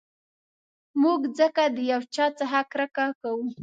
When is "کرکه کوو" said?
2.71-3.45